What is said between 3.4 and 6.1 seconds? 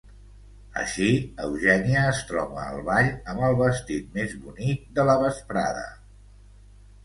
el vestit més bonic de la vesprada.